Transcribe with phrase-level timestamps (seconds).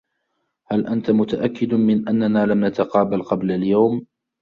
[0.67, 4.01] هل أنت متأكّد من أنّنا لم نتقابل قبل اليوم؟